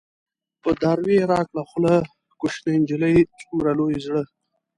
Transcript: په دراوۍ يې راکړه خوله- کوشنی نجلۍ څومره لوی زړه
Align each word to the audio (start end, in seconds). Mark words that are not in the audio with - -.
په 0.61 0.69
دراوۍ 0.81 1.15
يې 1.19 1.29
راکړه 1.31 1.61
خوله- 1.69 1.95
کوشنی 2.39 2.75
نجلۍ 2.81 3.17
څومره 3.39 3.69
لوی 3.79 3.95
زړه 4.05 4.23